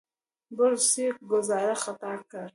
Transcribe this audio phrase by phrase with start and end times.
[0.57, 0.91] بوریس
[1.31, 2.43] ګوزاره خطا کړه.